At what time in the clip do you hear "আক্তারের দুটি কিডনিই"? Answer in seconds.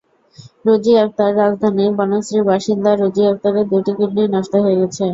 3.31-4.31